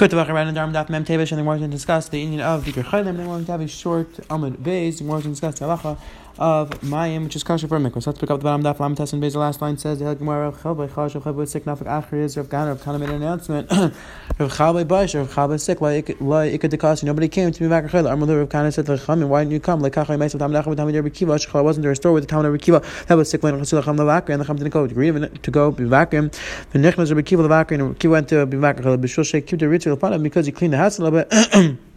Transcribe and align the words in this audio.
Walk 0.00 0.28
around 0.28 0.48
in 0.48 0.56
Dharm 0.56 0.72
Daf 0.72 0.88
Mem 0.88 1.04
Tevish, 1.04 1.30
and 1.30 1.38
then 1.38 1.46
we're 1.46 1.56
going 1.56 1.70
to 1.70 1.76
discuss 1.76 2.08
the 2.08 2.20
Indian 2.20 2.40
of 2.40 2.64
the 2.64 2.72
Gerchayim. 2.72 3.04
Then 3.04 3.16
we're 3.16 3.26
going 3.26 3.44
to 3.44 3.52
have 3.52 3.60
a 3.60 3.68
short 3.68 4.12
Amud 4.28 4.56
Beis, 4.56 5.00
and 5.00 5.08
we're 5.08 5.20
going 5.20 5.34
to 5.34 5.40
discuss 5.40 5.60
halacha 5.60 5.96
of 6.38 6.70
Mayim, 6.80 7.24
which 7.24 7.36
is 7.36 7.44
kosher 7.44 7.68
for 7.68 7.78
mikvah. 7.78 8.02
So 8.02 8.10
let's 8.10 8.20
pick 8.20 8.30
up 8.30 8.40
the 8.40 8.44
bottom 8.44 8.62
daf. 8.62 8.80
Lam 8.80 8.96
Tessin 8.96 9.20
Beis. 9.20 9.32
The 9.32 9.38
last 9.38 9.62
line 9.62 9.78
says, 9.78 9.98
"The 9.98 10.08
of 10.08 10.20
of 10.20 10.64
Rav 10.64 10.96
Rav 10.96 12.80
Kana 12.80 12.98
made 12.98 13.08
an 13.08 13.14
announcement. 13.16 13.70
Rav 14.38 14.52
Chalbei 14.52 14.86
Bash 14.86 15.14
Rav 15.14 15.32
Chalbei 15.32 15.60
Sick 15.60 15.80
La 15.80 15.88
Ikad 15.88 16.70
Dekasi. 16.70 17.04
Nobody 17.04 17.28
came 17.28 17.52
to 17.52 17.62
me 17.62 17.68
back 17.68 17.84
Chayla. 17.84 18.10
Armul 18.10 18.36
Rav 18.36 18.48
Kana 18.48 18.72
said 18.72 18.86
to 18.86 18.92
Chamin, 18.96 19.28
Why 19.28 19.42
didn't 19.42 19.52
you 19.52 19.60
come? 19.60 19.80
Like 19.80 19.92
Kachay 19.92 20.18
Meisel 20.18 20.38
Tam 20.38 20.52
Nacham 20.52 20.76
Tam 20.76 20.90
Yer 20.90 21.02
Bekiva. 21.02 21.38
Shechal 21.38 21.62
wasn't 21.62 21.82
there 21.82 21.92
a 21.92 21.96
store 21.96 22.12
with 22.12 22.24
the 22.24 22.28
Tam 22.28 22.44
Yer 22.44 22.56
Bekiva. 22.56 23.06
That 23.06 23.14
was 23.14 23.30
sick 23.30 23.42
when 23.42 23.54
Chasil 23.54 23.84
Cham 23.84 23.96
Levakar 23.96 24.30
and 24.30 24.40
the 24.40 24.44
Cham 24.44 24.56
didn't 24.56 24.72
go. 24.72 24.84
Agree 24.84 25.10
to 25.12 25.50
go 25.50 25.72
Bevakim. 25.72 26.32
The 26.72 26.78
Nechnas 26.78 27.10
Yer 27.10 27.16
Bekiva 27.16 27.46
Levakar 27.46 27.72
and 27.72 27.96
Bekiva 27.96 28.10
went 28.10 28.28
to 28.30 28.46
Chayla. 28.46 29.00
Bishul 29.00 29.24
Sheikh 29.24 29.46
Kibda 29.46 29.68
Ritzil 29.68 29.96
Panam 29.96 30.22
because 30.22 30.46
he 30.46 30.52
cleaned 30.52 30.72
the 30.72 30.78
house 30.78 30.98
a 30.98 31.04
little 31.04 31.22
bit. 31.22 31.78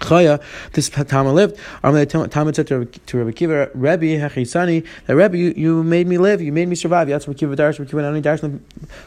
Chaya, 0.00 0.42
this 0.72 0.88
Tama 0.88 1.32
lived. 1.32 1.58
Tama 1.82 2.54
said 2.54 2.66
to 2.66 2.78
Rabbi 3.18 3.32
Kiva, 3.32 3.70
Rebbe 3.74 4.04
Hechisani, 4.04 4.86
that 5.06 5.16
Rebbe, 5.16 5.36
you, 5.36 5.54
you 5.56 5.82
made 5.82 6.06
me 6.06 6.18
live, 6.18 6.40
you 6.40 6.52
made 6.52 6.68
me 6.68 6.74
survive. 6.74 7.08
That's 7.08 7.26
Rabbi 7.26 7.38
Kiva 7.38 7.56
Darsh, 7.56 7.78
Rabbi 7.78 7.90
Kiva 7.90 8.02
Nani 8.02 8.22
Darsh, 8.22 8.60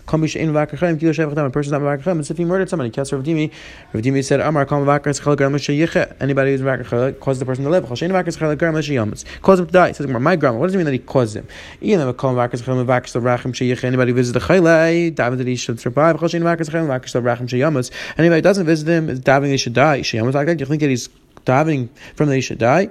Kamish 0.08 0.40
Ein 0.40 0.54
Vakachem, 0.54 1.00
Kilo 1.00 1.12
Shevach 1.12 1.46
a 1.46 1.50
person's 1.50 1.72
not 1.72 1.82
Vakachem. 1.82 2.20
As 2.20 2.32
if 2.32 2.38
he 2.38 2.46
murdered 2.46 2.70
somebody, 2.70 2.90
Kes 2.92 3.12
Rav 3.12 3.24
Dimi. 3.24 3.52
Rav 3.94 4.04
Dimi 4.04 4.24
said, 4.24 4.40
Amar 4.40 4.66
Kam 4.66 4.86
Vakar 4.86 5.14
Schel 5.20 5.36
Gram 5.38 5.54
Yiche. 5.54 6.16
Anybody 6.20 6.52
who's 6.52 6.62
Vakar 6.62 7.20
causes 7.20 7.40
the 7.40 7.46
person 7.46 7.64
to 7.64 7.70
live. 7.70 7.86
Choshein 7.86 8.12
Vakar 8.12 8.36
Schel 8.36 8.58
Gram 8.58 8.74
Yamas. 8.74 9.26
Cause 9.42 9.60
him 9.60 9.68
to 9.68 9.72
die. 9.72 9.92
Says 9.92 10.08
my 10.08 10.36
grandma. 10.36 10.60
What 10.60 10.68
does 10.68 10.76
it 10.76 10.78
mean 10.78 10.86
that 10.86 10.94
he 10.94 11.00
caused 11.00 11.36
him? 11.36 11.48
If 11.82 12.18
Kam 12.18 12.36
Vakar 12.36 12.52
Schel 12.52 12.86
Vakar 12.86 13.22
Rachim 13.22 13.54
Sheyiche. 13.54 13.84
Anybody 13.84 14.12
who 14.12 14.16
visits 14.16 14.34
the 14.34 14.54
Chaylai, 14.54 15.14
daven 15.14 15.38
that 15.38 15.48
he 15.48 15.56
should 15.56 15.80
survive. 15.80 16.18
Choshein 16.18 16.42
Vakar 16.42 16.68
Schel 16.70 16.88
Vakar 16.88 17.22
Rachim 17.22 17.48
Sheyamas. 17.48 17.92
Anybody 18.18 18.42
doesn't 18.42 18.66
visit 18.66 18.88
him, 18.88 19.08
davening 19.20 19.52
he 19.52 19.58
should 19.58 19.74
die. 19.74 20.02
Sheyamas 20.02 20.34
like 20.34 20.48
that. 20.48 20.60
You 20.60 20.66
think 20.66 20.79
that 20.80 20.90
he's 20.90 21.10
davening 21.46 21.90
from 22.16 22.30
the 22.30 22.38
Isha 22.38 22.56
die. 22.56 22.90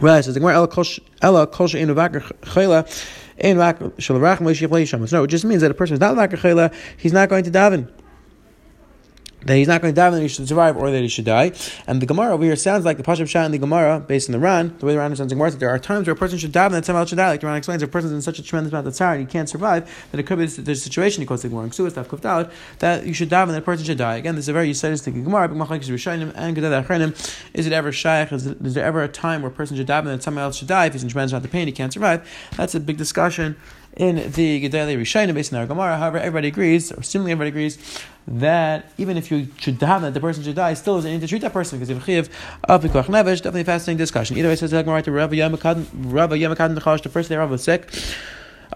Well, 0.00 0.16
it 0.16 0.24
says 0.24 0.34
the 0.34 0.40
Gemara 0.40 0.54
Ella 0.54 1.46
Kol 1.46 1.66
She'en 1.68 1.88
Vakar 1.88 2.22
Chayla 2.42 2.84
Ein 3.42 3.56
Vakar 3.56 3.92
Shalvarach 3.92 4.38
Moshe 4.38 4.66
Yishamas. 4.66 5.12
No, 5.12 5.24
it 5.24 5.28
just 5.28 5.44
means 5.44 5.62
that 5.62 5.70
a 5.70 5.74
person 5.74 5.94
is 5.94 6.00
not 6.00 6.16
Vakar 6.16 6.38
Chayla, 6.38 6.74
he's 6.96 7.12
not 7.12 7.28
going 7.28 7.44
to 7.44 7.50
daven 7.50 7.88
that 9.46 9.56
he's 9.56 9.68
not 9.68 9.80
going 9.80 9.94
to 9.94 9.96
die, 9.96 10.10
that 10.10 10.20
he 10.20 10.28
should 10.28 10.48
survive, 10.48 10.76
or 10.76 10.90
that 10.90 11.00
he 11.00 11.08
should 11.08 11.24
die. 11.24 11.52
And 11.86 12.00
the 12.00 12.06
Gemara 12.06 12.34
over 12.34 12.44
here 12.44 12.56
sounds 12.56 12.84
like 12.84 12.96
the 12.96 13.02
Pashup 13.02 13.28
Shah 13.28 13.44
and 13.44 13.54
the 13.54 13.58
Gemara, 13.58 14.00
based 14.00 14.28
on 14.28 14.32
the 14.32 14.38
Ran, 14.38 14.76
the 14.78 14.86
way 14.86 14.92
the 14.92 14.98
Ran 14.98 15.06
understands 15.06 15.30
the 15.30 15.36
Gemara, 15.36 15.50
that 15.50 15.60
there 15.60 15.70
are 15.70 15.78
times 15.78 16.06
where 16.06 16.14
a 16.14 16.16
person 16.16 16.38
should 16.38 16.52
die 16.52 16.66
and 16.66 16.74
then 16.74 16.82
someone 16.82 17.00
else 17.00 17.10
should 17.10 17.16
die. 17.16 17.28
Like 17.28 17.40
the 17.40 17.46
Ran 17.46 17.56
explains, 17.56 17.82
if 17.82 17.88
a 17.88 17.92
person 17.92 18.10
is 18.10 18.14
in 18.14 18.22
such 18.22 18.38
a 18.38 18.42
tremendous 18.42 18.72
amount 18.72 18.86
of 18.86 18.94
tzara 18.94 19.12
and 19.12 19.20
he 19.20 19.26
can't 19.26 19.48
survive, 19.48 20.08
then 20.10 20.20
it 20.20 20.26
could 20.26 20.38
be 20.38 20.46
there's 20.46 20.78
a 20.78 20.82
situation, 20.82 21.22
he 21.22 21.26
quotes 21.26 21.42
the 21.42 21.48
Gemara, 21.48 21.72
stuff 21.72 22.08
Kufta 22.08 22.26
out, 22.26 22.52
that 22.78 23.06
you 23.06 23.14
should 23.14 23.28
die 23.28 23.42
and 23.42 23.50
that 23.50 23.64
person 23.64 23.84
should 23.84 23.98
die. 23.98 24.16
Again, 24.16 24.34
this 24.34 24.44
is 24.44 24.48
a 24.48 24.52
very 24.52 24.70
Yisaitistic 24.70 25.24
Gemara, 25.24 25.48
and 25.48 27.14
is 27.54 27.66
it 27.66 27.72
ever 27.72 27.92
shaykh? 27.92 28.32
Is, 28.32 28.44
there 28.44 28.84
ever 28.84 29.02
a 29.02 29.08
time 29.08 29.42
where 29.42 29.50
a 29.50 29.54
person 29.54 29.76
should 29.76 29.86
die 29.86 29.98
and 29.98 30.08
then 30.08 30.20
someone 30.20 30.44
else 30.44 30.56
should 30.56 30.68
die? 30.68 30.86
If 30.86 30.92
he's 30.92 31.02
in 31.02 31.08
tremendous 31.08 31.32
amount 31.32 31.44
of 31.44 31.52
pain, 31.52 31.66
he 31.66 31.72
can't 31.72 31.92
survive. 31.92 32.28
That's 32.56 32.74
a 32.74 32.80
big 32.80 32.96
discussion 32.96 33.56
in 33.96 34.16
the 34.32 34.68
Gedali 34.68 34.96
Rishayim 34.96 35.32
based 35.34 35.52
on 35.52 35.60
our 35.60 35.66
Gemara. 35.66 35.96
However, 35.96 36.18
everybody 36.18 36.48
agrees, 36.48 36.90
or 36.92 37.02
seemingly 37.02 37.32
everybody 37.32 37.50
agrees, 37.50 37.78
that 38.26 38.90
even 38.98 39.16
if 39.16 39.30
you 39.30 39.48
should 39.58 39.80
have 39.82 40.02
that 40.02 40.14
the 40.14 40.20
person 40.20 40.42
should 40.42 40.56
die, 40.56 40.74
still 40.74 40.98
is 40.98 41.04
need 41.04 41.20
to 41.20 41.28
treat 41.28 41.42
that 41.42 41.52
person 41.52 41.78
because 41.78 41.90
if 41.90 42.04
chiv 42.04 42.28
of 42.64 42.82
pikuach 42.82 43.06
nevesh, 43.06 43.36
definitely 43.36 43.64
fascinating 43.64 43.98
discussion. 43.98 44.36
Either 44.36 44.48
way, 44.48 44.56
says 44.56 44.70
the 44.70 44.82
Gemara 44.82 45.02
to 45.02 45.12
Rabbi 45.12 45.36
Yamakad, 45.36 45.86
Rabbi 45.94 46.38
Yamakad 46.38 47.02
the 47.02 47.08
first 47.08 47.28
day 47.28 47.36
Rabbi 47.36 47.52
was 47.52 47.62
sick. 47.62 47.88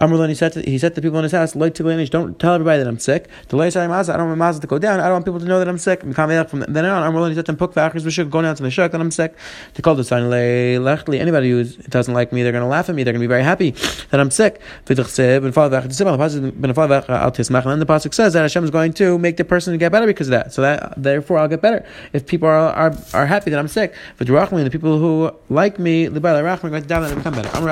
Amrullah, 0.01 0.29
he 0.29 0.35
said 0.35 0.53
to, 0.53 0.63
he 0.63 0.79
said 0.79 0.95
to 0.95 1.03
people 1.03 1.19
in 1.19 1.25
his 1.25 1.33
house, 1.33 1.57
like 1.57 1.75
to 1.75 2.07
don't 2.07 2.39
tell 2.39 2.55
everybody 2.55 2.79
that 2.79 2.89
I'm 2.89 2.99
sick. 2.99 3.29
The 3.49 3.57
I 3.57 3.71
don't 3.71 4.29
want 4.29 4.39
my 4.39 4.53
to 4.53 4.67
go 4.67 4.79
down. 4.79 5.01
I 5.01 5.05
don't 5.05 5.13
want 5.13 5.25
people 5.25 5.41
to 5.41 5.47
know 5.47 5.59
that 5.59 5.69
I'm 5.69 5.79
sick. 5.79 6.01
From 6.01 6.15
then 6.15 6.85
on, 6.85 7.13
Amrullah, 7.13 7.29
he 7.29 7.35
said 7.35 7.47
to 7.47 7.55
Puk 7.55 7.75
we 8.05 8.11
should 8.11 8.31
go 8.31 8.43
down 8.43 8.55
to 8.57 8.63
the 8.63 8.71
shuk 8.71 8.93
that 8.93 9.01
I'm 9.01 9.11
sick. 9.11 9.35
To 9.75 9.83
call 9.83 9.95
the 9.95 10.05
sign 10.05 10.25
lechtli. 10.25 11.19
Anybody 11.19 11.51
who 11.51 11.65
doesn't 11.65 12.15
like 12.15 12.33
me, 12.33 12.43
they're 12.43 12.53
going 12.53 12.63
to 12.63 12.69
laugh 12.69 12.89
at 12.89 12.95
me. 12.95 13.03
They're 13.03 13.13
going 13.13 13.21
to 13.21 13.25
be 13.25 13.29
very 13.29 13.43
happy 13.43 13.71
that 14.11 14.21
I'm 14.21 14.31
sick. 14.31 14.61
And 14.87 14.97
the 14.97 15.03
pasuk 17.87 18.15
says 18.15 18.33
that 18.33 18.43
Hashem 18.43 18.65
is 18.65 18.71
going 18.71 18.93
to 18.95 19.19
make 19.19 19.37
the 19.37 19.45
person 19.45 19.77
get 19.79 19.93
better 19.93 20.07
because 20.07 20.29
of 20.29 20.33
that. 20.33 20.53
So 20.53 20.63
that 20.63 20.95
therefore 20.97 21.39
I'll 21.39 21.49
get 21.49 21.61
better 21.61 21.85
if 22.13 22.27
people 22.27 22.49
are 22.49 22.73
are, 22.73 22.95
are 23.15 23.27
happy 23.27 23.51
that 23.51 23.59
I'm 23.59 23.69
sick. 23.69 23.95
But 24.17 24.27
the 24.27 24.71
people 24.71 24.99
who 24.99 25.31
like 25.49 25.79
me, 25.79 26.07
the 26.07 26.21
are 26.29 26.43
going 26.71 26.83
to 26.83 26.89
down 26.89 27.05
and 27.05 27.17
become 27.17 27.35
better. 27.35 27.49
I'm 27.57 27.65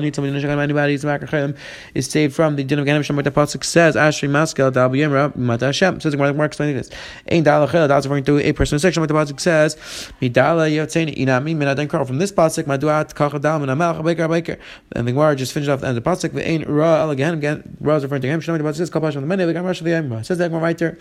need 0.00 0.14
somebody 0.14 0.40
to 0.40 1.49
is 1.94 2.06
saved 2.06 2.34
from 2.34 2.56
the 2.56 2.64
din 2.64 2.78
of 2.78 2.86
Ganem 2.86 3.02
Shem, 3.02 3.16
where 3.16 3.22
the 3.22 3.30
Pasuk 3.30 3.64
says, 3.64 3.96
Ashri 3.96 4.28
Maskel, 4.28 4.72
Dal 4.72 4.90
B'yemra, 4.90 5.34
Mata 5.36 5.66
Hashem. 5.66 6.00
Says 6.00 6.12
the 6.12 6.18
Gemara, 6.18 6.44
explaining 6.44 6.76
this. 6.76 6.90
Ein 7.30 7.42
Dal 7.42 7.66
Achel, 7.66 7.88
that's 7.88 8.06
referring 8.06 8.24
to 8.24 8.38
a 8.38 8.52
person 8.52 8.78
section, 8.78 9.00
where 9.00 9.08
the 9.08 9.14
Pasuk 9.14 9.40
says, 9.40 9.76
Midala 10.20 10.70
Yotzein 10.70 11.14
Inami, 11.16 11.56
Minadan 11.56 11.88
Kar. 11.88 12.04
From 12.04 12.18
this 12.18 12.32
Pasuk, 12.32 12.64
Maduat 12.64 13.14
Kach 13.14 13.40
Dal, 13.40 13.60
Minamal, 13.60 14.04
Baker, 14.04 14.28
Baker. 14.28 14.58
And 14.92 15.06
the 15.06 15.12
Gemara 15.12 15.36
just 15.36 15.52
finished 15.52 15.70
off 15.70 15.80
the 15.80 15.88
end 15.88 15.98
of 15.98 16.04
the 16.04 16.10
Pasuk, 16.10 16.30
Ve'ein 16.30 16.64
Ra, 16.68 17.00
El 17.00 17.14
Ganem, 17.14 17.76
Ra 17.80 17.96
is 17.96 18.02
referring 18.02 18.22
to 18.22 18.28
Ganem 18.28 18.40
Shem, 18.40 18.56
the 18.56 18.64
Pasuk 18.64 18.76
says, 18.76 18.90
Kapash 18.90 19.16
on 19.16 19.26
the 19.26 19.36
Mene, 19.36 19.46
the 19.46 19.54
Yemra. 19.54 20.24
Says 20.24 20.38
that 20.38 20.48
Gemara 20.48 20.62
right 20.62 20.78
there. 20.78 20.98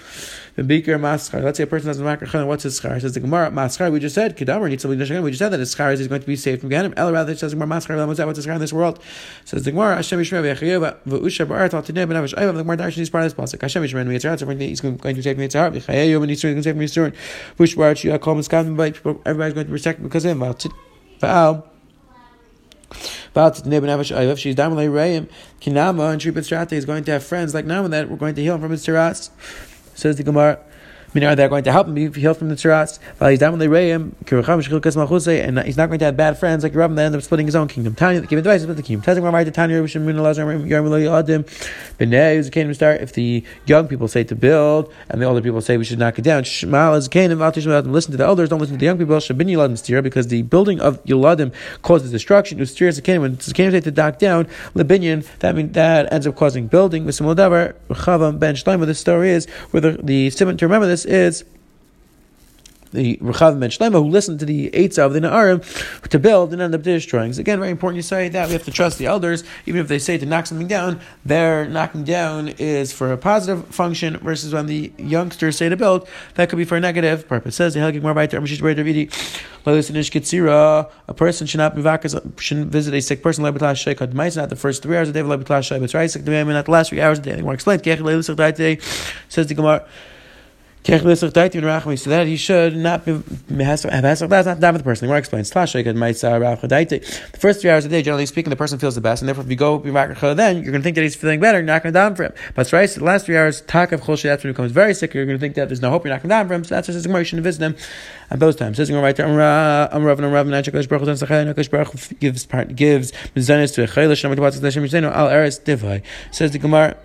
The 0.55 0.63
Beaker 0.63 0.97
Maschar. 0.97 1.43
Let's 1.43 1.57
say 1.57 1.63
a 1.63 1.67
person 1.67 1.87
has 1.87 1.99
a 1.99 2.03
Makar 2.03 2.45
what's 2.45 2.63
his 2.63 2.79
schar? 2.79 2.99
Says 2.99 3.13
the 3.13 3.19
Gemara, 3.19 3.51
Maschar, 3.51 3.91
we 3.91 3.99
just 3.99 4.15
said, 4.15 4.37
Kedamar 4.37 4.69
needs 4.69 4.83
to 4.83 4.89
We 4.89 4.97
just 4.97 5.39
said 5.39 5.49
that 5.49 5.59
his 5.59 5.73
schar 5.73 5.93
is 5.93 6.07
going 6.07 6.21
to 6.21 6.27
be 6.27 6.35
saved 6.35 6.61
from 6.61 6.69
Ganem. 6.69 6.93
El 6.97 7.11
rather, 7.11 7.35
says 7.35 7.51
the 7.51 7.57
Gemara, 7.57 7.79
Maschar, 7.79 8.25
what's 8.25 8.37
his 8.37 8.45
schar 8.45 8.55
in 8.55 8.61
this 8.61 8.73
world? 8.73 9.01
Says 9.45 9.63
the 9.63 9.71
Gemara, 9.71 9.95
Hashem 9.97 10.19
Yishmeh, 10.19 10.38
The 10.41 10.55
Gemara 10.55 11.69
darshan 12.77 12.97
is 12.99 13.09
part 13.09 13.25
of 13.25 13.35
this 13.35 13.53
pasuk. 13.53 13.61
Hashem 13.61 13.83
he's 13.83 13.93
going 13.93 14.07
to 14.09 15.21
take 15.21 15.37
mitzvah. 15.37 15.71
V'chayeyu 15.71 16.21
and 16.21 16.29
he's 16.29 16.41
going 16.41 16.55
to 16.55 16.61
take 16.61 16.75
mitzvah. 16.75 17.11
Vush 17.57 17.75
ba'aret 17.75 17.97
shiyah 17.97 18.19
kol. 18.19 18.35
But 18.75 18.95
everybody's 19.25 19.53
going 19.53 19.67
to 19.67 19.71
protect 19.71 20.01
because 20.03 20.25
of 20.25 20.31
him. 20.31 20.39
V'al. 21.21 21.63
She's 23.35 23.63
and 23.63 23.73
is 26.73 26.85
going 26.85 27.03
to 27.03 27.11
have 27.11 27.23
friends 27.23 27.53
like 27.53 27.65
now 27.65 27.87
that 27.87 28.09
we're 28.09 28.17
going 28.17 28.33
to 28.33 28.41
heal 28.41 28.55
him 28.55 28.61
from 28.61 28.71
his 28.71 28.83
teras. 28.83 29.29
Says 29.93 30.17
the 30.17 30.23
Gemara. 30.23 30.59
Meaning, 31.13 31.35
they're 31.35 31.49
going 31.49 31.63
to 31.63 31.71
help 31.71 31.87
him 31.87 31.95
be 31.95 32.11
healed 32.11 32.37
from 32.37 32.49
the 32.49 32.55
tzaras. 32.55 32.99
And 33.19 33.31
he's 35.65 35.77
not 35.77 35.87
going 35.87 35.99
to 35.99 36.05
have 36.05 36.17
bad 36.17 36.37
friends 36.37 36.63
like 36.63 36.73
Rabban 36.73 36.95
that 36.95 37.05
end 37.05 37.15
up 37.15 37.23
splitting 37.23 37.47
his 37.47 37.55
own 37.55 37.67
kingdom. 37.67 37.95
Tanya, 37.95 38.21
giving 38.21 38.39
advice 38.39 38.63
about 38.63 38.75
the 38.75 38.83
kingdom. 38.83 39.03
Telling 39.03 39.23
right 39.23 39.43
to 39.43 39.51
Tanya, 39.51 39.87
start. 42.73 43.01
If 43.01 43.13
the 43.13 43.43
young 43.65 43.87
people 43.87 44.07
say 44.07 44.23
to 44.23 44.35
build 44.35 44.93
and 45.09 45.21
the 45.21 45.25
older 45.25 45.41
people 45.41 45.61
say 45.61 45.77
we 45.77 45.85
should 45.85 45.99
knock 45.99 46.19
it 46.19 46.21
down, 46.21 46.43
Shma 46.43 46.97
is 46.97 47.07
a 47.07 47.09
kingdom, 47.09 47.39
listen 47.39 48.11
to 48.11 48.17
the 48.17 48.25
elders, 48.25 48.49
don't 48.49 48.59
listen 48.59 48.75
to 48.75 48.79
the 48.79 48.85
young 48.85 48.97
people. 48.97 49.15
Shabin 49.17 49.49
Yeladim 49.49 49.77
steer, 49.77 50.01
because 50.01 50.27
the 50.27 50.43
building 50.43 50.79
of 50.79 51.03
Yuladim 51.05 51.53
causes 51.81 52.11
destruction. 52.11 52.59
When 52.59 52.67
the 52.67 53.53
kingdom 53.53 53.71
say 53.71 53.81
to 53.81 53.91
knock 53.91 54.19
down, 54.19 54.47
Libinian, 54.73 55.23
that 55.39 55.55
means 55.55 55.73
that 55.73 56.11
ends 56.13 56.27
up 56.27 56.35
causing 56.35 56.67
building. 56.67 57.05
With 57.05 57.17
Chavam 57.17 58.39
ben 58.39 58.55
Shlomo, 58.55 58.85
the 58.85 58.95
story 58.95 59.31
is 59.31 59.47
where 59.71 59.81
the, 59.81 59.99
the 60.03 60.29
to 60.29 60.45
remember 60.45 60.87
this 60.87 60.98
is 61.05 61.43
the 62.91 63.17
Rechav 63.17 63.59
Ben 63.59 63.69
Shlema, 63.69 63.93
who 64.03 64.09
listened 64.09 64.39
to 64.39 64.45
the 64.45 64.71
Eitzah 64.71 65.05
of 65.05 65.13
the 65.13 65.19
Na'arim 65.19 65.61
to 66.09 66.19
build 66.19 66.53
and 66.53 66.61
end 66.61 66.73
up 66.73 66.81
destroying. 66.81 67.37
Again, 67.37 67.59
very 67.59 67.71
important 67.71 67.97
you 67.97 68.01
say 68.01 68.29
that 68.29 68.47
we 68.47 68.53
have 68.53 68.63
to 68.63 68.71
trust 68.71 68.97
the 68.97 69.05
elders, 69.05 69.43
even 69.65 69.81
if 69.81 69.87
they 69.87 69.99
say 69.99 70.17
to 70.17 70.25
knock 70.25 70.47
something 70.47 70.67
down, 70.67 70.99
their 71.23 71.65
knocking 71.65 72.03
down 72.03 72.47
is 72.57 72.91
for 72.91 73.13
a 73.13 73.17
positive 73.17 73.67
function 73.67 74.17
versus 74.17 74.53
when 74.53 74.65
the 74.65 74.91
youngsters 74.97 75.57
say 75.57 75.69
to 75.69 75.77
build, 75.77 76.07
that 76.35 76.49
could 76.49 76.57
be 76.57 76.65
for 76.65 76.77
a 76.77 76.79
negative 76.79 77.27
purpose. 77.27 77.55
Says 77.55 77.73
the 77.75 77.79
Helgik 77.79 78.01
Marbaiter 78.01 78.39
a 81.07 81.13
person 81.13 81.45
should 81.45 81.57
not 81.57 81.75
be 81.75 81.81
shouldn't 82.41 82.71
visit 82.71 82.93
a 82.93 83.01
sick 83.01 83.21
person, 83.21 83.43
not 83.43 83.53
the 83.53 84.55
first 84.55 84.81
three 84.81 84.97
hours 84.97 85.09
of 85.09 85.13
the 85.13 85.21
day, 85.21 85.27
not 85.27 85.45
the 86.65 86.71
last 86.71 86.89
three 86.89 87.01
hours 87.01 87.19
of 87.19 87.23
the 87.23 87.31
day. 87.31 88.79
The 89.29 89.55
Gemara 89.55 89.87
says 90.89 91.03
the 91.03 91.49
Gemara. 91.61 91.97
So 91.97 92.09
that 92.09 92.27
he 92.27 92.37
should 92.37 92.75
not 92.75 93.05
be, 93.05 93.11
have 93.11 93.81
that's 93.81 94.21
not 94.21 94.59
done 94.59 94.73
with 94.73 94.81
the 94.81 94.83
person. 94.83 95.05
The 95.05 95.07
Gemara 95.07 95.19
explains. 95.19 95.49
The 95.49 97.37
first 97.39 97.61
three 97.61 97.69
hours 97.69 97.85
of 97.85 97.91
the 97.91 97.97
day, 97.97 98.01
generally 98.01 98.25
speaking, 98.25 98.49
the 98.49 98.55
person 98.55 98.79
feels 98.79 98.95
the 98.95 99.01
best, 99.01 99.21
and 99.21 99.27
therefore 99.27 99.43
if 99.43 99.49
you 99.49 99.55
go 99.55 99.77
be 99.77 99.89
rachma 99.91 100.35
then 100.35 100.57
you're 100.57 100.71
going 100.71 100.81
to 100.81 100.83
think 100.83 100.95
that 100.95 101.03
he's 101.03 101.15
feeling 101.15 101.39
better. 101.39 101.59
You're 101.59 101.65
not 101.65 101.83
going 101.83 101.93
to 101.93 101.99
down 101.99 102.15
for 102.15 102.23
him. 102.23 102.33
But 102.55 102.71
right, 102.73 102.89
the 102.89 103.03
last 103.03 103.25
three 103.25 103.37
hours, 103.37 103.61
tak 103.61 103.91
of 103.91 104.01
that's 104.01 104.43
when 104.43 104.49
he 104.49 104.53
becomes 104.53 104.71
very 104.71 104.93
sick. 104.93 105.13
You're 105.13 105.25
going 105.25 105.37
to 105.37 105.41
think 105.41 105.55
that 105.55 105.69
there's 105.69 105.81
no 105.81 105.89
hope. 105.89 106.05
You're 106.05 106.13
not 106.13 106.21
going 106.23 106.29
to 106.29 106.35
down 106.35 106.47
for 106.47 106.53
him. 106.53 106.63
So 106.63 106.75
that's 106.75 106.87
just 106.87 107.01
the 107.01 107.07
Gemara. 107.07 107.21
You 107.21 107.25
shouldn't 107.25 107.43
visit 107.43 107.61
him 107.61 107.75
at 108.29 108.39
those 108.39 108.55
times. 108.55 108.77
Says 108.77 108.91
right 108.91 109.15
there. 109.15 109.27
Gives 112.75 113.11
gives 113.29 113.71
to 113.71 113.83
a. 113.83 113.87
Says 116.31 116.51
the 116.51 116.59
Gemara. 116.59 116.97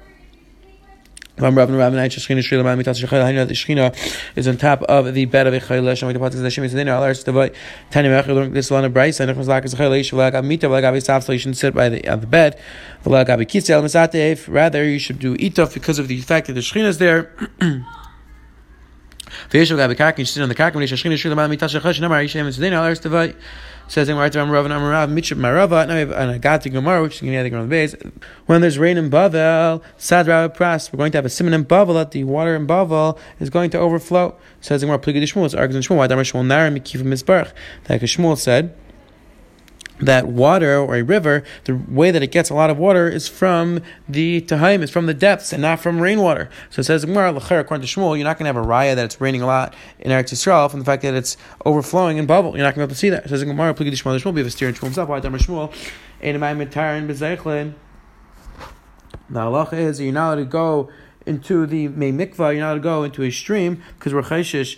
The 1.37 1.43
Shechina 3.55 3.97
is 4.37 4.47
on 4.47 4.57
top 4.57 4.83
of 4.83 5.13
the 5.15 5.25
bed 5.25 5.49
of 5.49 5.55
a 5.55 5.59
Chayla 5.59 5.97
Shem 5.97 6.09
Mitat 6.09 6.19
Patis 6.19 6.41
Hashem 6.41 6.63
Yitzadin 6.63 6.87
Al 6.87 7.03
Eretz 7.03 7.25
Tavai 7.25 7.53
Tani 7.91 8.09
Mech 8.09 8.29
Learn 8.29 8.53
this 8.53 8.71
of 8.71 8.95
Bryce 8.95 9.19
and 9.19 9.31
Nechmas 9.31 9.47
Lakas 9.47 9.75
V'lag 9.75 10.85
Avi 10.85 11.01
Sav 11.01 11.25
so 11.25 11.33
you 11.33 11.39
shouldn't 11.41 11.57
sit 11.57 11.75
by 11.75 11.89
the 11.89 12.09
on 12.09 12.21
the 12.21 12.29
bed 12.29 12.57
V'lag 13.05 13.29
Avi 13.29 13.47
Kisel 13.47 13.83
Misatev 13.83 14.47
rather 14.53 14.85
you 14.85 15.01
should 15.01 15.19
do 15.19 15.37
Itof 15.37 15.75
because 15.75 15.99
of 15.99 16.07
the 16.07 16.21
fact 16.21 16.47
that 16.47 16.53
the 16.53 16.61
Shechina 16.61 16.85
is 16.85 16.99
there 16.99 17.33
V'yishol 19.51 19.77
gabi 19.77 19.97
karka, 19.97 20.19
you 20.19 20.25
sit 20.25 20.43
on 20.43 20.49
the 20.49 20.55
karka, 20.55 20.75
when 20.75 20.85
yishashchin 20.85 21.13
yishul 21.13 21.31
l'mal 21.31 21.49
mitash 21.49 21.79
achash, 21.79 22.01
namar 22.01 22.23
yishem 22.23 22.47
etzedin, 22.47 22.73
al 22.73 22.85
eretz 22.85 23.01
tevai. 23.01 23.35
Says 23.87 24.09
in 24.09 24.17
Martav 24.17 24.51
Rav 24.51 24.65
and 24.65 24.73
Amarav, 24.73 25.11
Mitchell 25.11 25.37
Marava, 25.37 25.87
now 25.87 25.93
we 25.93 26.01
have 26.01 26.11
an 26.13 26.41
Agati 26.41 26.73
Gemara, 26.73 27.03
which 27.03 27.17
is 27.17 27.21
going 27.21 27.35
to 27.35 27.39
be 27.39 27.43
the 27.43 27.51
Gemara 27.51 27.67
base. 27.67 27.95
When 28.47 28.63
there's 28.63 28.79
rain 28.79 28.97
in 28.97 29.11
Bavel, 29.11 29.83
Sad 29.99 30.27
Rav 30.27 30.55
Pras, 30.55 30.91
we're 30.91 30.97
going 30.97 31.13
to 31.13 31.19
have 31.19 31.27
a 31.27 31.29
simon 31.29 31.53
in 31.53 31.67
Bavel, 31.67 31.93
that 31.93 32.13
the 32.13 32.25
water 32.25 32.57
in 32.57 32.67
Bavel 32.67 33.19
is 33.41 33.51
going 33.51 33.69
to 33.71 33.79
overflow. 33.79 34.37
Says 34.63 34.83
in 34.83 34.87
Gemara, 34.87 35.03
Pligid 35.03 35.23
Shmuel, 35.25 35.45
it's 35.45 35.55
argues 35.55 35.77
in 35.77 35.83
Shmuel, 35.83 35.99
why 35.99 36.07
Damar 36.07 36.25
Shmuel 36.25 36.47
Nara 36.47 36.71
Mikif 36.71 37.03
Mizbarch. 37.03 37.53
Like 37.87 38.01
Shmuel 38.01 38.39
said, 38.39 38.75
that 40.01 40.27
water 40.27 40.77
or 40.77 40.97
a 40.97 41.03
river, 41.03 41.45
the 41.65 41.77
way 41.77 42.11
that 42.11 42.23
it 42.23 42.33
gets 42.33 42.51
a 42.51 42.55
lot 42.55 42.69
of 42.69 42.79
water 42.79 43.09
is 43.09 43.29
from 43.29 43.81
the 44.09 44.41
Tahaim, 44.41 44.83
is 44.83 44.91
from 44.91 45.07
the 45.07 45.15
depths 45.15 45.53
and 45.53 45.63
not 45.63 45.79
from 45.79 46.01
rainwater. 46.01 46.51
So 46.71 46.81
it 46.81 46.85
says, 46.85 47.05
according 47.05 47.37
to 47.37 47.87
Shmuel, 47.87 48.17
you're 48.17 48.25
not 48.25 48.37
going 48.39 48.53
to 48.53 48.53
have 48.53 48.57
a 48.57 48.67
raya 48.67 48.97
that 48.97 49.05
it's 49.05 49.21
raining 49.21 49.43
a 49.43 49.47
lot 49.47 49.75
in 50.01 50.11
Eretz 50.11 50.33
Yisrael 50.33 50.69
from 50.71 50.81
the 50.81 50.87
fact 50.87 51.03
that 51.03 51.15
it's 51.15 51.37
overflowing 51.65 52.17
in 52.17 52.27
Bavel. 52.27 52.55
You're 52.55 52.65
not 52.65 52.75
going 52.75 52.75
to 52.75 52.79
be 52.79 52.83
able 52.83 52.89
to 52.89 52.97
see 52.97 53.11
that. 53.11 53.25
It 53.25 53.29
says, 53.29 53.45
Gemara, 53.45 53.73
Shmuel, 53.75 54.19
Shmuel, 54.19 54.35
be 54.35 54.41
a 54.41 54.51
steer 54.51 54.73
Shmuel 54.73 54.81
himself. 54.81 55.09
Why? 55.09 55.21
The 55.21 55.29
halacha 59.41 59.73
is 59.75 60.01
you're 60.01 60.13
not 60.13 60.35
allowed 60.35 60.37
to 60.37 60.45
go 60.45 60.91
into 61.25 61.67
the 61.67 61.89
May 61.89 62.13
Mikvah, 62.13 62.53
you're 62.53 62.61
not 62.61 62.73
allowed 62.73 62.75
to 62.75 62.81
go 62.81 63.05
into 63.05 63.23
a 63.23 63.31
stream 63.31 63.83
because 63.99 64.13
we're 64.13 64.23
chayshish 64.23 64.77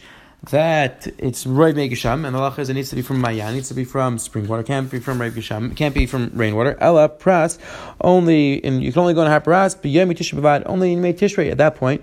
that 0.50 1.06
it's 1.18 1.46
Roy 1.46 1.72
Megasham, 1.72 2.24
and 2.24 2.34
the 2.34 2.38
lacha 2.38 2.60
is 2.60 2.68
it 2.68 2.74
needs 2.74 2.90
to 2.90 2.96
be 2.96 3.02
from 3.02 3.20
Mayan, 3.20 3.50
it 3.50 3.54
needs 3.54 3.68
to 3.68 3.74
be 3.74 3.84
from 3.84 4.18
spring 4.18 4.46
water, 4.46 4.62
can't 4.62 4.90
be 4.90 4.98
from 4.98 5.20
Roy 5.20 5.30
Megasham, 5.30 5.76
can't 5.76 5.94
be 5.94 6.06
from 6.06 6.30
rainwater. 6.34 6.76
Ella 6.80 7.08
Pras, 7.08 7.58
only, 8.00 8.62
and 8.64 8.82
you 8.82 8.92
can 8.92 9.00
only 9.00 9.14
go 9.14 9.22
on 9.22 9.30
Hapras, 9.30 9.76
but 9.80 9.90
Yom 9.90 10.10
Tisha 10.10 10.62
only 10.66 10.92
in 10.92 11.02
May 11.02 11.12
Tishrei 11.12 11.50
at 11.50 11.58
that 11.58 11.76
point. 11.76 12.02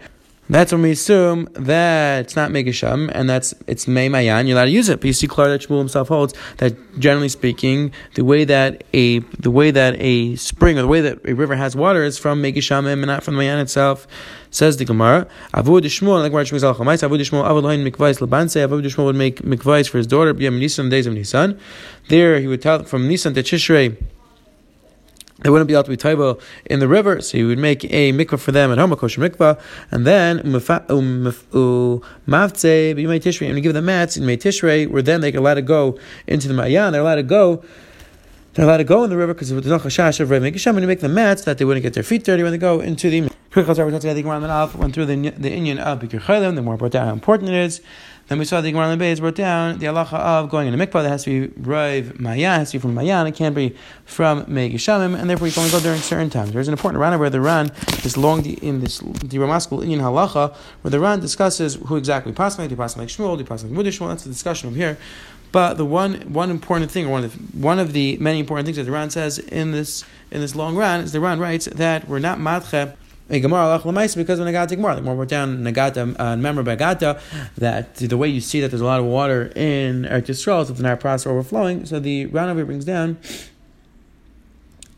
That's 0.49 0.73
when 0.73 0.81
we 0.81 0.91
assume 0.91 1.47
that 1.53 2.19
it's 2.25 2.35
not 2.35 2.51
Megasham 2.51 3.09
and 3.13 3.29
that's 3.29 3.53
it's 3.65 3.87
May 3.87 4.09
Mayan, 4.09 4.45
you're 4.45 4.57
allowed 4.57 4.65
to 4.65 4.71
use 4.71 4.89
it. 4.89 4.99
But 4.99 5.07
you 5.07 5.13
see 5.13 5.25
clearly 5.25 5.57
that 5.57 5.67
Shmuel 5.67 5.79
himself 5.79 6.09
holds 6.09 6.33
that 6.57 6.75
generally 6.99 7.29
speaking, 7.29 7.93
the 8.15 8.25
way 8.25 8.43
that 8.43 8.83
a 8.93 9.19
the 9.19 9.49
way 9.49 9.71
that 9.71 9.95
a 9.99 10.35
spring 10.35 10.77
or 10.77 10.81
the 10.81 10.87
way 10.87 10.99
that 10.99 11.25
a 11.25 11.33
river 11.33 11.55
has 11.55 11.77
water 11.77 12.03
is 12.03 12.17
from 12.17 12.43
Megasham 12.43 12.87
and 12.87 13.01
not 13.03 13.23
from 13.23 13.35
the 13.35 13.39
Mayan 13.39 13.59
itself. 13.59 14.05
Says 14.51 14.77
the 14.77 14.85
Gemara, 14.85 15.27
Avud 15.55 15.81
Shmuel, 15.81 16.21
like 16.21 16.31
where 16.31 16.43
Shmuel 16.43 16.75
Chalchamais, 16.75 17.07
Avud 17.07 17.19
Shmuel, 17.21 17.43
Avud 17.43 17.63
Lohin 17.63 17.89
Mikvais 17.89 18.19
Labanse, 18.19 18.67
Avud 18.67 18.83
Shmuel 18.83 19.05
would 19.05 19.15
make 19.15 19.41
Mikvais 19.41 19.89
for 19.89 19.97
his 19.97 20.05
daughter, 20.05 20.31
B'yam 20.31 20.59
Nisan, 20.59 20.89
days 20.89 21.07
of 21.07 21.13
Nisan. 21.13 21.59
There 22.09 22.39
he 22.39 22.45
would 22.45 22.61
tell 22.61 22.83
from 22.83 23.07
Nisan 23.07 23.33
to 23.33 23.41
Tishrei, 23.41 23.97
they 25.43 25.49
wouldn't 25.49 25.67
be 25.67 25.73
able 25.73 25.83
to 25.83 25.89
be 25.89 25.97
taiba 25.97 26.41
in 26.65 26.79
the 26.79 26.87
river, 26.87 27.21
so 27.21 27.37
he 27.37 27.43
would 27.43 27.59
make 27.59 27.83
a 27.85 28.11
mikvah 28.13 28.39
for 28.39 28.51
them 28.51 28.71
at 28.71 28.77
home, 28.77 28.91
a 28.91 28.95
kosher 28.95 29.21
mikvah, 29.21 29.59
and 29.91 30.07
then 30.07 30.39
mavtze 30.39 31.43
b'yimei 32.27 33.21
tishrei, 33.21 33.49
and 33.49 33.61
give 33.61 33.73
them 33.73 33.85
mats 33.85 34.17
in 34.17 34.25
May 34.25 34.37
Tishrei, 34.37 34.89
where 34.89 35.01
then 35.01 35.21
they 35.21 35.31
can 35.31 35.43
let 35.43 35.57
it 35.57 35.63
go 35.63 35.97
into 36.27 36.47
the 36.47 36.53
Mayan, 36.53 36.91
they're 36.91 37.01
allowed 37.01 37.15
to 37.15 37.23
go 37.23 37.63
they're 38.53 38.65
allowed 38.65 38.77
to 38.77 38.83
go 38.83 39.03
in 39.03 39.09
the 39.09 39.17
river 39.17 39.33
because 39.33 39.49
there's 39.49 39.65
no 39.65 39.79
chashash 39.79 40.19
of 40.19 40.29
Rav 40.29 40.41
when 40.41 40.53
you 40.53 40.87
make 40.87 40.99
the 40.99 41.09
mats 41.09 41.43
that 41.45 41.57
they 41.57 41.65
wouldn't 41.65 41.81
get 41.81 41.93
their 41.93 42.03
feet 42.03 42.23
dirty 42.23 42.43
when 42.43 42.51
they 42.51 42.57
go 42.59 42.81
into 42.81 43.09
the. 43.09 43.32
We 43.55 43.61
the 43.61 44.21
Gemara 44.23 44.71
went 44.75 44.95
through 44.95 45.05
the 45.05 45.29
the 45.29 45.51
Indian 45.51 45.77
of 45.77 45.99
Bikir 45.99 46.21
Chaylim, 46.21 46.55
the 46.55 46.63
more 46.63 46.75
brought 46.75 46.89
down 46.89 47.05
how 47.05 47.13
important 47.13 47.51
it 47.51 47.55
is. 47.55 47.81
Then 48.27 48.39
we 48.39 48.45
saw 48.45 48.61
the 48.61 48.71
Gemara 48.71 48.97
Beis 48.97 49.19
brought 49.19 49.35
down 49.35 49.77
the 49.77 49.85
halacha 49.85 50.13
of 50.13 50.49
going 50.49 50.67
in 50.67 50.73
a 50.73 50.87
mikvah 50.87 51.03
that 51.03 51.09
has 51.09 51.25
to 51.25 51.49
be 51.49 51.61
Rav 51.61 52.19
Mayan, 52.19 52.61
has 52.61 52.71
to 52.71 52.79
be 52.79 52.81
from 52.81 52.95
Mayan, 52.95 53.27
it 53.27 53.35
can't 53.35 53.53
be 53.53 53.75
from 54.05 54.45
Megishamim, 54.45 55.15
and 55.15 55.29
therefore 55.29 55.45
you 55.45 55.53
can 55.53 55.59
only 55.65 55.71
go 55.71 55.79
during 55.81 55.99
certain 55.99 56.31
times. 56.31 56.51
There's 56.51 56.67
an 56.67 56.73
important 56.73 56.99
Rana 56.99 57.19
where 57.19 57.29
the 57.29 57.41
Ran, 57.41 57.67
this 58.01 58.17
long 58.17 58.43
in 58.43 58.79
this 58.79 58.97
the 58.97 59.37
Ramaskal 59.37 59.83
Indian 59.83 60.01
halacha, 60.01 60.55
where 60.81 60.89
the 60.89 60.99
Ran 60.99 61.19
discusses 61.19 61.75
who 61.75 61.95
exactly 61.95 62.31
pass 62.31 62.57
like, 62.57 62.69
do 62.69 62.75
pass 62.75 62.95
Shmuel, 62.95 63.37
do 63.37 63.43
pass 63.43 63.63
like 63.63 63.71
Shmuel, 63.71 64.09
that's 64.09 64.23
the 64.23 64.31
discussion 64.31 64.69
over 64.69 64.77
here. 64.77 64.97
But 65.51 65.75
the 65.75 65.85
one 65.85 66.33
one 66.33 66.49
important 66.49 66.89
thing, 66.89 67.05
or 67.05 67.11
one 67.11 67.25
of 67.25 67.33
the, 67.33 67.59
one 67.59 67.77
of 67.77 67.93
the 67.93 68.17
many 68.17 68.39
important 68.39 68.65
things 68.65 68.77
that 68.77 68.85
the 68.85 68.91
Ran 68.91 69.11
says 69.11 69.37
in 69.37 69.73
this 69.73 70.03
in 70.31 70.41
this 70.41 70.55
long 70.55 70.75
Ran 70.75 71.01
is 71.01 71.11
the 71.11 71.19
Ran 71.19 71.39
writes 71.39 71.65
that 71.65 72.07
we're 72.07 72.17
not 72.17 72.39
madche 72.39 72.95
a 73.29 73.39
Gemara 73.39 73.79
because 73.83 74.39
when 74.39 74.53
Nagata 74.53 74.75
Gemara, 74.75 74.95
the 74.95 75.01
more 75.01 75.15
we're 75.15 75.25
down 75.25 75.59
Nagata 75.59 76.15
uh, 76.19 76.35
member 76.35 76.63
Bagata, 76.63 77.19
that 77.57 77.95
the 77.95 78.17
way 78.17 78.27
you 78.27 78.41
see 78.41 78.59
that 78.61 78.69
there's 78.69 78.81
a 78.81 78.85
lot 78.85 78.99
of 78.99 79.05
water 79.05 79.51
in 79.55 80.03
Eretz 80.03 80.27
Yisrael, 80.27 80.65
so 80.65 80.73
the 80.73 80.83
Nile 80.83 80.97
process 80.97 81.27
overflowing. 81.27 81.85
So 81.85 81.99
the 81.99 82.25
Ran 82.27 82.49
over 82.49 82.65
brings 82.65 82.85
down 82.85 83.17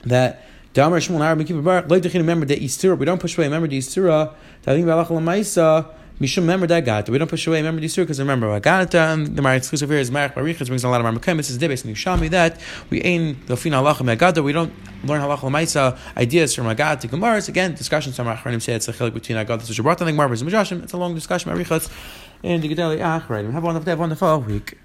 that 0.04 0.44
like 0.76 2.04
remember 2.20 2.46
the 2.46 2.58
Istura. 2.58 2.98
We 2.98 3.06
don't 3.06 3.22
push 3.22 3.38
away. 3.38 3.48
Remember 3.48 3.68
the 3.68 3.78
Istura. 3.78 4.34
I 4.68 4.74
think 4.74 4.86
Balach 4.86 5.08
Lamaisa. 5.08 5.88
Mishum 6.20 6.38
remember 6.38 6.66
that 6.68 6.86
gata. 6.86 7.12
We 7.12 7.18
don't 7.18 7.28
push 7.28 7.46
away 7.46 7.58
remember 7.58 7.82
Yisur 7.82 8.04
because 8.04 8.20
remember 8.20 8.50
uh, 8.50 8.60
gata 8.60 8.98
and 9.00 9.28
um, 9.28 9.36
the 9.36 9.42
Mar 9.42 9.54
exclusive 9.54 9.90
here 9.90 10.00
is 10.00 10.10
Marach 10.10 10.34
Barichas 10.34 10.68
brings 10.68 10.86
a 10.86 10.90
lot 10.90 11.04
of 11.04 11.08
Marmakim. 11.08 11.38
Is 11.40 11.58
Debes 11.58 11.84
and 11.84 11.94
Yushami 11.94 12.30
that 12.30 12.62
we 12.90 13.02
ain 13.02 13.38
the 13.48 13.58
Fina 13.58 13.78
Halacha 13.78 13.98
Megata. 13.98 14.42
We 14.42 14.54
don't 14.54 14.72
learn 15.04 15.20
Halacha 15.20 15.40
Lamaisa 15.40 15.98
ideas 16.16 16.56
from 16.56 16.68
Agata 16.68 17.10
Gemaras. 17.10 17.50
Again, 17.50 17.76
discussions 17.76 18.16
from 18.16 18.28
Achronim 18.28 18.62
say 18.62 18.76
it's 18.76 18.88
a 18.88 18.94
chilik 18.94 19.14
between 19.14 19.38
Agata 19.38 19.66
and 19.66 19.76
Shabbat 19.76 20.00
and 20.00 20.12
Gemara 20.12 20.30
versus 20.30 20.48
Majashim. 20.48 20.84
It's 20.84 20.94
a 20.94 20.98
long 20.98 21.16
discussion. 21.16 21.52
Marichas 21.52 21.92
and 22.44 22.64
the 22.64 22.74
Gedali 22.74 23.00
Achronim. 23.00 23.52
Have 23.52 23.64
a 23.64 23.66
wonderful 23.66 23.86
day, 23.86 23.96
wonderful 23.96 24.40
week. 24.40 24.78